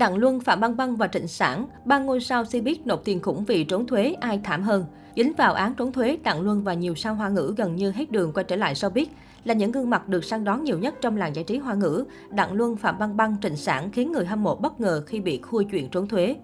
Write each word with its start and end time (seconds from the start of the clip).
Đặng 0.00 0.16
Luân, 0.16 0.40
Phạm 0.40 0.60
Băng 0.60 0.76
Băng 0.76 0.96
và 0.96 1.08
Trịnh 1.08 1.28
Sản, 1.28 1.66
ba 1.84 1.98
ngôi 1.98 2.20
sao 2.20 2.42
Cbiz 2.42 2.76
nộp 2.84 3.04
tiền 3.04 3.20
khủng 3.22 3.44
vì 3.44 3.64
trốn 3.64 3.86
thuế, 3.86 4.14
ai 4.20 4.40
thảm 4.44 4.62
hơn? 4.62 4.84
Dính 5.16 5.32
vào 5.36 5.54
án 5.54 5.74
trốn 5.74 5.92
thuế, 5.92 6.18
Đặng 6.22 6.40
Luân 6.40 6.64
và 6.64 6.74
nhiều 6.74 6.94
sao 6.94 7.14
hoa 7.14 7.28
ngữ 7.28 7.54
gần 7.56 7.76
như 7.76 7.90
hết 7.90 8.10
đường 8.10 8.32
quay 8.32 8.44
trở 8.44 8.56
lại 8.56 8.74
showbiz. 8.74 9.06
Là 9.44 9.54
những 9.54 9.72
gương 9.72 9.90
mặt 9.90 10.08
được 10.08 10.24
săn 10.24 10.44
đón 10.44 10.64
nhiều 10.64 10.78
nhất 10.78 10.94
trong 11.00 11.16
làng 11.16 11.36
giải 11.36 11.44
trí 11.44 11.58
hoa 11.58 11.74
ngữ, 11.74 12.04
Đặng 12.30 12.52
Luân, 12.52 12.76
Phạm 12.76 12.98
Băng 12.98 13.16
Băng, 13.16 13.36
Trịnh 13.42 13.56
Sản 13.56 13.90
khiến 13.90 14.12
người 14.12 14.26
hâm 14.26 14.42
mộ 14.42 14.54
bất 14.54 14.80
ngờ 14.80 15.02
khi 15.06 15.20
bị 15.20 15.40
khui 15.42 15.64
chuyện 15.64 15.88
trốn 15.88 16.08
thuế. 16.08 16.36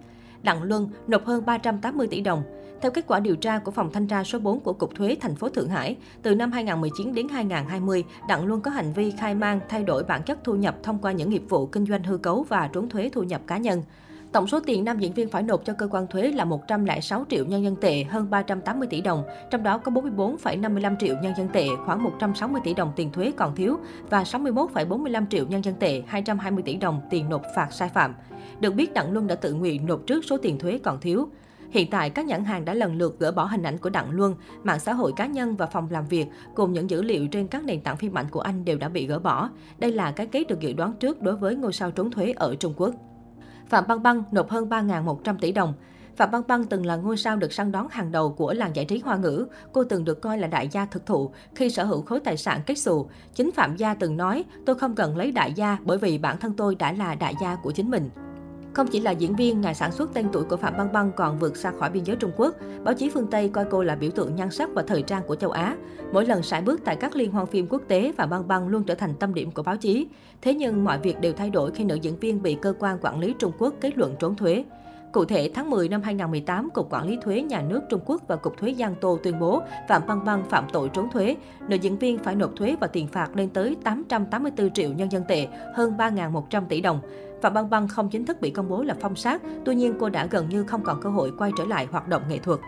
Đặng 0.47 0.63
Luân 0.63 0.89
nộp 1.07 1.25
hơn 1.25 1.45
380 1.45 2.07
tỷ 2.07 2.21
đồng. 2.21 2.43
Theo 2.81 2.91
kết 2.91 3.07
quả 3.07 3.19
điều 3.19 3.35
tra 3.35 3.59
của 3.59 3.71
phòng 3.71 3.91
thanh 3.91 4.07
tra 4.07 4.23
số 4.23 4.39
4 4.39 4.59
của 4.59 4.73
Cục 4.73 4.95
Thuế 4.95 5.17
thành 5.21 5.35
phố 5.35 5.49
Thượng 5.49 5.69
Hải, 5.69 5.95
từ 6.21 6.35
năm 6.35 6.51
2019 6.51 7.13
đến 7.13 7.27
2020, 7.29 8.03
Đặng 8.27 8.45
Luân 8.45 8.61
có 8.61 8.71
hành 8.71 8.93
vi 8.93 9.11
khai 9.11 9.35
mang 9.35 9.59
thay 9.69 9.83
đổi 9.83 10.03
bản 10.03 10.23
chất 10.23 10.39
thu 10.43 10.55
nhập 10.55 10.75
thông 10.83 10.99
qua 11.01 11.11
những 11.11 11.29
nghiệp 11.29 11.43
vụ 11.49 11.65
kinh 11.65 11.85
doanh 11.85 12.03
hư 12.03 12.17
cấu 12.17 12.43
và 12.43 12.69
trốn 12.73 12.89
thuế 12.89 13.09
thu 13.13 13.23
nhập 13.23 13.41
cá 13.47 13.57
nhân. 13.57 13.83
Tổng 14.31 14.47
số 14.47 14.59
tiền 14.59 14.85
nam 14.85 14.99
diễn 14.99 15.13
viên 15.13 15.29
phải 15.29 15.43
nộp 15.43 15.65
cho 15.65 15.73
cơ 15.73 15.87
quan 15.91 16.07
thuế 16.07 16.31
là 16.31 16.45
106 16.45 17.25
triệu 17.29 17.45
nhân 17.45 17.63
dân 17.63 17.75
tệ, 17.75 18.03
hơn 18.03 18.29
380 18.29 18.87
tỷ 18.91 19.01
đồng, 19.01 19.23
trong 19.51 19.63
đó 19.63 19.77
có 19.77 19.91
44,55 19.91 20.95
triệu 20.99 21.15
nhân 21.21 21.33
dân 21.37 21.47
tệ, 21.53 21.67
khoảng 21.85 22.03
160 22.03 22.61
tỷ 22.63 22.73
đồng 22.73 22.91
tiền 22.95 23.11
thuế 23.11 23.31
còn 23.37 23.55
thiếu 23.55 23.77
và 24.09 24.23
61,45 24.23 25.25
triệu 25.29 25.45
nhân 25.47 25.63
dân 25.63 25.75
tệ, 25.79 26.03
220 26.07 26.63
tỷ 26.63 26.75
đồng 26.75 27.01
tiền 27.09 27.29
nộp 27.29 27.41
phạt 27.55 27.73
sai 27.73 27.89
phạm. 27.89 28.15
Được 28.59 28.75
biết 28.75 28.93
Đặng 28.93 29.11
Luân 29.11 29.27
đã 29.27 29.35
tự 29.35 29.53
nguyện 29.53 29.85
nộp 29.85 30.05
trước 30.07 30.25
số 30.25 30.37
tiền 30.37 30.59
thuế 30.59 30.79
còn 30.83 30.99
thiếu. 30.99 31.29
Hiện 31.69 31.89
tại, 31.89 32.09
các 32.09 32.25
nhãn 32.25 32.45
hàng 32.45 32.65
đã 32.65 32.73
lần 32.73 32.97
lượt 32.97 33.19
gỡ 33.19 33.31
bỏ 33.31 33.43
hình 33.43 33.63
ảnh 33.63 33.77
của 33.77 33.89
Đặng 33.89 34.11
Luân, 34.11 34.35
mạng 34.63 34.79
xã 34.79 34.93
hội 34.93 35.13
cá 35.15 35.25
nhân 35.25 35.55
và 35.55 35.65
phòng 35.65 35.87
làm 35.91 36.07
việc, 36.07 36.27
cùng 36.55 36.73
những 36.73 36.89
dữ 36.89 37.01
liệu 37.01 37.27
trên 37.27 37.47
các 37.47 37.63
nền 37.63 37.81
tảng 37.81 37.97
phim 37.97 38.17
ảnh 38.17 38.27
của 38.31 38.39
anh 38.39 38.65
đều 38.65 38.77
đã 38.77 38.89
bị 38.89 39.07
gỡ 39.07 39.19
bỏ. 39.19 39.49
Đây 39.79 39.91
là 39.91 40.11
cái 40.11 40.27
kết 40.27 40.47
được 40.47 40.59
dự 40.59 40.73
đoán 40.73 40.93
trước 40.93 41.21
đối 41.21 41.35
với 41.35 41.55
ngôi 41.55 41.73
sao 41.73 41.91
trốn 41.91 42.11
thuế 42.11 42.33
ở 42.35 42.55
Trung 42.55 42.73
Quốc. 42.77 42.95
Phạm 43.69 43.83
Băng 43.87 44.03
Băng 44.03 44.23
nộp 44.31 44.49
hơn 44.49 44.69
3.100 44.69 45.37
tỷ 45.41 45.51
đồng. 45.51 45.73
Phạm 46.15 46.31
Băng 46.31 46.41
Băng 46.47 46.65
từng 46.65 46.85
là 46.85 46.95
ngôi 46.95 47.17
sao 47.17 47.37
được 47.37 47.53
săn 47.53 47.71
đón 47.71 47.87
hàng 47.91 48.11
đầu 48.11 48.33
của 48.33 48.53
làng 48.53 48.75
giải 48.75 48.85
trí 48.85 48.99
hoa 48.99 49.15
ngữ. 49.17 49.47
Cô 49.71 49.83
từng 49.83 50.05
được 50.05 50.21
coi 50.21 50.37
là 50.37 50.47
đại 50.47 50.67
gia 50.71 50.85
thực 50.85 51.05
thụ 51.05 51.31
khi 51.55 51.69
sở 51.69 51.83
hữu 51.83 52.01
khối 52.01 52.19
tài 52.19 52.37
sản 52.37 52.61
kết 52.65 52.75
xù. 52.75 53.09
Chính 53.33 53.51
Phạm 53.51 53.75
Gia 53.75 53.93
từng 53.93 54.17
nói, 54.17 54.43
tôi 54.65 54.75
không 54.75 54.95
cần 54.95 55.17
lấy 55.17 55.31
đại 55.31 55.53
gia 55.53 55.77
bởi 55.85 55.97
vì 55.97 56.17
bản 56.17 56.37
thân 56.39 56.53
tôi 56.53 56.75
đã 56.75 56.91
là 56.91 57.15
đại 57.15 57.33
gia 57.41 57.55
của 57.55 57.71
chính 57.71 57.89
mình. 57.89 58.09
Không 58.77 58.87
chỉ 58.87 58.99
là 58.99 59.11
diễn 59.11 59.35
viên, 59.35 59.61
nhà 59.61 59.73
sản 59.73 59.91
xuất 59.91 60.13
tên 60.13 60.27
tuổi 60.31 60.43
của 60.43 60.57
Phạm 60.57 60.77
Băng 60.77 60.93
Băng 60.93 61.11
còn 61.11 61.39
vượt 61.39 61.57
xa 61.57 61.71
khỏi 61.71 61.89
biên 61.89 62.03
giới 62.03 62.15
Trung 62.15 62.31
Quốc. 62.37 62.55
Báo 62.83 62.93
chí 62.93 63.09
phương 63.09 63.27
Tây 63.31 63.49
coi 63.49 63.65
cô 63.69 63.83
là 63.83 63.95
biểu 63.95 64.11
tượng 64.11 64.35
nhan 64.35 64.51
sắc 64.51 64.69
và 64.73 64.83
thời 64.87 65.01
trang 65.01 65.23
của 65.27 65.35
châu 65.35 65.51
Á. 65.51 65.75
Mỗi 66.13 66.25
lần 66.25 66.43
sải 66.43 66.61
bước 66.61 66.81
tại 66.85 66.95
các 66.95 67.15
liên 67.15 67.31
hoan 67.31 67.47
phim 67.47 67.67
quốc 67.69 67.81
tế, 67.87 68.11
Phạm 68.17 68.29
Băng 68.29 68.47
Băng 68.47 68.67
luôn 68.67 68.83
trở 68.83 68.95
thành 68.95 69.15
tâm 69.19 69.33
điểm 69.33 69.51
của 69.51 69.63
báo 69.63 69.77
chí. 69.77 70.07
Thế 70.41 70.53
nhưng 70.53 70.83
mọi 70.83 70.99
việc 70.99 71.21
đều 71.21 71.33
thay 71.33 71.49
đổi 71.49 71.71
khi 71.71 71.83
nữ 71.83 71.95
diễn 71.95 72.19
viên 72.19 72.41
bị 72.41 72.57
cơ 72.61 72.73
quan 72.79 72.97
quản 73.01 73.19
lý 73.19 73.35
Trung 73.39 73.51
Quốc 73.59 73.73
kết 73.81 73.97
luận 73.97 74.15
trốn 74.19 74.35
thuế. 74.35 74.63
Cụ 75.11 75.25
thể, 75.25 75.51
tháng 75.55 75.69
10 75.69 75.89
năm 75.89 76.01
2018, 76.01 76.69
Cục 76.69 76.93
Quản 76.93 77.07
lý 77.07 77.17
Thuế 77.21 77.41
Nhà 77.41 77.61
nước 77.61 77.81
Trung 77.89 78.01
Quốc 78.05 78.21
và 78.27 78.35
Cục 78.35 78.57
Thuế 78.57 78.73
Giang 78.73 78.95
Tô 79.01 79.19
tuyên 79.23 79.39
bố 79.39 79.61
Phạm 79.87 80.01
Băng 80.07 80.25
Băng 80.25 80.43
phạm 80.49 80.65
tội 80.73 80.89
trốn 80.89 81.09
thuế. 81.11 81.35
Nữ 81.67 81.75
diễn 81.75 81.97
viên 81.97 82.17
phải 82.17 82.35
nộp 82.35 82.55
thuế 82.55 82.75
và 82.79 82.87
tiền 82.87 83.07
phạt 83.07 83.29
lên 83.35 83.49
tới 83.49 83.75
884 83.83 84.71
triệu 84.71 84.93
nhân 84.93 85.11
dân 85.11 85.23
tệ, 85.27 85.47
hơn 85.75 85.93
3.100 85.97 86.65
tỷ 86.69 86.81
đồng. 86.81 86.99
Phạm 87.41 87.53
Băng 87.53 87.69
Băng 87.69 87.87
không 87.87 88.09
chính 88.09 88.25
thức 88.25 88.41
bị 88.41 88.49
công 88.49 88.69
bố 88.69 88.83
là 88.83 88.95
phong 89.01 89.15
sát, 89.15 89.41
tuy 89.65 89.75
nhiên 89.75 89.93
cô 89.99 90.09
đã 90.09 90.25
gần 90.25 90.49
như 90.49 90.63
không 90.63 90.83
còn 90.83 91.01
cơ 91.01 91.09
hội 91.09 91.33
quay 91.37 91.51
trở 91.57 91.65
lại 91.65 91.87
hoạt 91.91 92.07
động 92.07 92.21
nghệ 92.29 92.37
thuật. 92.37 92.59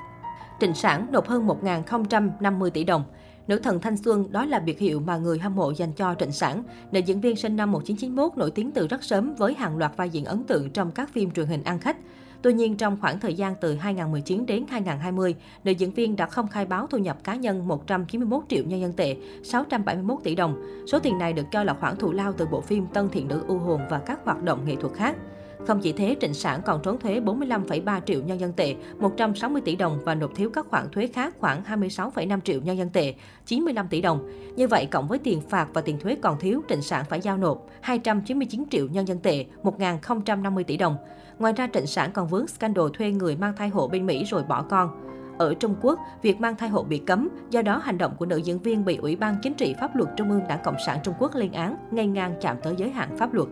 Trịnh 0.59 0.73
Sản 0.73 1.07
nộp 1.11 1.27
hơn 1.27 1.47
1.050 1.47 2.69
tỷ 2.69 2.83
đồng. 2.83 3.03
Nữ 3.47 3.59
thần 3.59 3.79
thanh 3.79 3.97
xuân 3.97 4.31
đó 4.31 4.45
là 4.45 4.59
biệt 4.59 4.79
hiệu 4.79 4.99
mà 4.99 5.17
người 5.17 5.39
hâm 5.39 5.55
mộ 5.55 5.71
dành 5.71 5.93
cho 5.93 6.15
Trịnh 6.19 6.31
Sản. 6.31 6.63
Nữ 6.91 6.99
diễn 6.99 7.21
viên 7.21 7.35
sinh 7.35 7.55
năm 7.55 7.71
1991 7.71 8.37
nổi 8.37 8.51
tiếng 8.51 8.71
từ 8.71 8.87
rất 8.87 9.03
sớm 9.03 9.35
với 9.35 9.53
hàng 9.53 9.77
loạt 9.77 9.97
vai 9.97 10.09
diễn 10.09 10.25
ấn 10.25 10.43
tượng 10.43 10.69
trong 10.69 10.91
các 10.91 11.09
phim 11.13 11.31
truyền 11.31 11.47
hình 11.47 11.63
ăn 11.63 11.79
khách. 11.79 11.97
Tuy 12.41 12.53
nhiên, 12.53 12.77
trong 12.77 12.97
khoảng 13.01 13.19
thời 13.19 13.33
gian 13.33 13.55
từ 13.61 13.75
2019 13.75 14.45
đến 14.45 14.65
2020, 14.69 15.35
nữ 15.63 15.71
diễn 15.71 15.91
viên 15.91 16.15
đã 16.15 16.25
không 16.25 16.47
khai 16.47 16.65
báo 16.65 16.87
thu 16.87 16.97
nhập 16.97 17.17
cá 17.23 17.35
nhân 17.35 17.67
191 17.67 18.43
triệu 18.49 18.63
nhân 18.63 18.81
dân 18.81 18.93
tệ, 18.93 19.15
671 19.43 20.19
tỷ 20.23 20.35
đồng. 20.35 20.61
Số 20.87 20.99
tiền 20.99 21.17
này 21.17 21.33
được 21.33 21.45
cho 21.51 21.63
là 21.63 21.73
khoản 21.73 21.95
thù 21.95 22.11
lao 22.11 22.33
từ 22.33 22.45
bộ 22.45 22.61
phim 22.61 22.87
Tân 22.87 23.09
Thiện 23.09 23.27
Nữ 23.27 23.43
U 23.47 23.57
Hồn 23.57 23.81
và 23.89 23.99
các 23.99 24.19
hoạt 24.23 24.43
động 24.43 24.65
nghệ 24.65 24.75
thuật 24.75 24.93
khác. 24.93 25.15
Không 25.67 25.79
chỉ 25.79 25.91
thế, 25.91 26.15
Trịnh 26.21 26.33
Sản 26.33 26.61
còn 26.65 26.81
trốn 26.83 26.99
thuế 26.99 27.19
45,3 27.19 28.01
triệu 28.01 28.21
nhân 28.21 28.39
dân 28.39 28.53
tệ, 28.53 28.75
160 28.99 29.61
tỷ 29.65 29.75
đồng 29.75 29.99
và 30.05 30.15
nộp 30.15 30.35
thiếu 30.35 30.49
các 30.49 30.65
khoản 30.69 30.89
thuế 30.89 31.07
khác 31.07 31.35
khoảng 31.39 31.63
26,5 31.63 32.41
triệu 32.41 32.61
nhân 32.61 32.77
dân 32.77 32.89
tệ, 32.89 33.13
95 33.45 33.87
tỷ 33.87 34.01
đồng. 34.01 34.29
Như 34.55 34.67
vậy, 34.67 34.85
cộng 34.85 35.07
với 35.07 35.19
tiền 35.19 35.41
phạt 35.49 35.67
và 35.73 35.81
tiền 35.81 35.99
thuế 35.99 36.15
còn 36.21 36.39
thiếu, 36.39 36.61
Trịnh 36.69 36.81
Sản 36.81 37.05
phải 37.09 37.21
giao 37.21 37.37
nộp 37.37 37.65
299 37.81 38.63
triệu 38.71 38.87
nhân 38.87 39.07
dân 39.07 39.19
tệ, 39.19 39.45
1.050 39.63 40.63
tỷ 40.63 40.77
đồng. 40.77 40.97
Ngoài 41.39 41.53
ra, 41.53 41.67
Trịnh 41.73 41.87
Sản 41.87 42.11
còn 42.13 42.27
vướng 42.27 42.47
scandal 42.47 42.85
thuê 42.93 43.11
người 43.11 43.35
mang 43.35 43.55
thai 43.55 43.69
hộ 43.69 43.87
bên 43.87 44.05
Mỹ 44.05 44.23
rồi 44.23 44.43
bỏ 44.43 44.61
con. 44.61 45.05
Ở 45.37 45.53
Trung 45.53 45.75
Quốc, 45.81 45.99
việc 46.21 46.39
mang 46.39 46.55
thai 46.55 46.69
hộ 46.69 46.83
bị 46.83 46.97
cấm, 46.97 47.29
do 47.49 47.61
đó 47.61 47.77
hành 47.83 47.97
động 47.97 48.15
của 48.17 48.25
nữ 48.25 48.37
diễn 48.37 48.59
viên 48.59 48.85
bị 48.85 48.97
Ủy 48.97 49.15
ban 49.15 49.35
Chính 49.41 49.53
trị 49.53 49.75
Pháp 49.79 49.95
luật 49.95 50.09
Trung 50.17 50.31
ương 50.31 50.47
Đảng 50.47 50.63
Cộng 50.63 50.75
sản 50.85 50.99
Trung 51.03 51.13
Quốc 51.19 51.35
lên 51.35 51.51
án, 51.51 51.75
ngay 51.91 52.07
ngang 52.07 52.35
chạm 52.41 52.57
tới 52.63 52.75
giới 52.77 52.89
hạn 52.89 53.17
pháp 53.17 53.33
luật. 53.33 53.47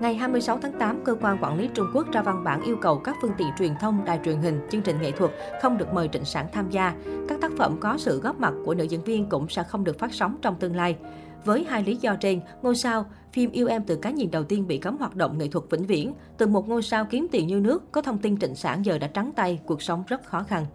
Ngày 0.00 0.14
26 0.14 0.58
tháng 0.62 0.78
8, 0.78 1.04
cơ 1.04 1.14
quan 1.20 1.38
quản 1.42 1.58
lý 1.58 1.68
Trung 1.74 1.86
Quốc 1.94 2.12
ra 2.12 2.22
văn 2.22 2.44
bản 2.44 2.62
yêu 2.62 2.76
cầu 2.76 2.98
các 2.98 3.16
phương 3.22 3.32
tiện 3.38 3.48
truyền 3.58 3.74
thông, 3.80 4.04
đài 4.04 4.20
truyền 4.24 4.36
hình, 4.36 4.60
chương 4.70 4.82
trình 4.82 4.96
nghệ 5.00 5.10
thuật 5.10 5.30
không 5.62 5.78
được 5.78 5.92
mời 5.92 6.08
Trịnh 6.12 6.24
Sản 6.24 6.46
tham 6.52 6.70
gia. 6.70 6.94
Các 7.28 7.40
tác 7.40 7.52
phẩm 7.58 7.76
có 7.80 7.96
sự 7.98 8.20
góp 8.20 8.40
mặt 8.40 8.54
của 8.64 8.74
nữ 8.74 8.84
diễn 8.84 9.04
viên 9.04 9.28
cũng 9.28 9.48
sẽ 9.48 9.62
không 9.62 9.84
được 9.84 9.98
phát 9.98 10.14
sóng 10.14 10.36
trong 10.42 10.56
tương 10.60 10.76
lai. 10.76 10.96
Với 11.44 11.66
hai 11.68 11.82
lý 11.82 11.96
do 11.96 12.16
trên, 12.16 12.40
ngôi 12.62 12.76
sao, 12.76 13.06
phim 13.32 13.50
Yêu 13.50 13.66
Em 13.66 13.84
từ 13.84 13.96
cái 13.96 14.12
nhìn 14.12 14.30
đầu 14.30 14.44
tiên 14.44 14.66
bị 14.66 14.78
cấm 14.78 14.96
hoạt 14.96 15.16
động 15.16 15.38
nghệ 15.38 15.48
thuật 15.48 15.64
vĩnh 15.70 15.86
viễn. 15.86 16.14
Từ 16.38 16.46
một 16.46 16.68
ngôi 16.68 16.82
sao 16.82 17.04
kiếm 17.10 17.26
tiền 17.32 17.46
như 17.46 17.60
nước, 17.60 17.92
có 17.92 18.02
thông 18.02 18.18
tin 18.18 18.38
trịnh 18.38 18.54
sản 18.54 18.84
giờ 18.84 18.98
đã 18.98 19.06
trắng 19.06 19.32
tay, 19.36 19.60
cuộc 19.66 19.82
sống 19.82 20.04
rất 20.06 20.24
khó 20.24 20.42
khăn. 20.42 20.66